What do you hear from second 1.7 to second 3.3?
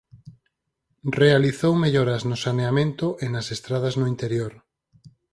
melloras no saneamento e